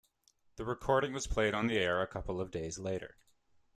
The 0.55 0.65
recording 0.65 1.13
was 1.13 1.27
played 1.27 1.53
on 1.53 1.67
the 1.67 1.77
air 1.77 2.01
a 2.01 2.07
couple 2.07 2.41
of 2.41 2.49
days 2.49 2.79
later. 2.79 3.17